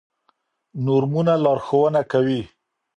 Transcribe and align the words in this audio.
نورمونه 0.85 1.33
لارښوونه 1.43 2.01
کوي. 2.11 2.41